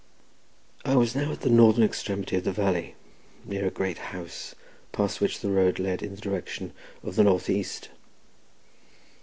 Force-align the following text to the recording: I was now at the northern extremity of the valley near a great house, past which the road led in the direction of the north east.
I 0.83 0.95
was 0.95 1.15
now 1.15 1.31
at 1.31 1.41
the 1.41 1.49
northern 1.51 1.83
extremity 1.83 2.37
of 2.37 2.43
the 2.45 2.51
valley 2.51 2.95
near 3.45 3.67
a 3.67 3.69
great 3.69 3.99
house, 3.99 4.55
past 4.91 5.21
which 5.21 5.41
the 5.41 5.51
road 5.51 5.77
led 5.77 6.01
in 6.01 6.15
the 6.15 6.21
direction 6.21 6.73
of 7.03 7.17
the 7.17 7.23
north 7.23 7.51
east. 7.51 7.89